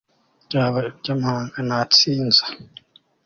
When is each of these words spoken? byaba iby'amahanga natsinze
byaba 0.45 0.79
iby'amahanga 0.89 1.57
natsinze 1.67 2.43